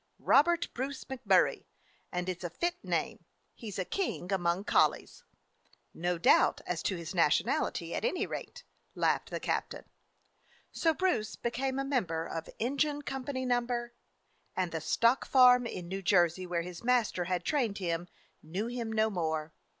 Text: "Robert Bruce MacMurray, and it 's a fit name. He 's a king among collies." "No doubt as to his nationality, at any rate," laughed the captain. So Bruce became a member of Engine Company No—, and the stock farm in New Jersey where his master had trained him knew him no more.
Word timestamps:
"Robert 0.17 0.67
Bruce 0.73 1.03
MacMurray, 1.03 1.65
and 2.11 2.27
it 2.27 2.41
's 2.41 2.43
a 2.43 2.49
fit 2.49 2.75
name. 2.83 3.23
He 3.53 3.69
's 3.69 3.77
a 3.77 3.85
king 3.85 4.31
among 4.31 4.63
collies." 4.63 5.23
"No 5.93 6.17
doubt 6.17 6.59
as 6.65 6.81
to 6.81 6.95
his 6.97 7.13
nationality, 7.13 7.93
at 7.93 8.03
any 8.03 8.25
rate," 8.25 8.63
laughed 8.95 9.29
the 9.29 9.39
captain. 9.39 9.85
So 10.71 10.95
Bruce 10.95 11.35
became 11.35 11.77
a 11.77 11.85
member 11.85 12.25
of 12.25 12.49
Engine 12.57 13.03
Company 13.03 13.45
No—, 13.45 13.89
and 14.57 14.71
the 14.71 14.81
stock 14.81 15.23
farm 15.23 15.67
in 15.67 15.87
New 15.87 16.01
Jersey 16.01 16.47
where 16.47 16.63
his 16.63 16.83
master 16.83 17.25
had 17.25 17.45
trained 17.45 17.77
him 17.77 18.07
knew 18.41 18.65
him 18.65 18.91
no 18.91 19.11
more. 19.11 19.53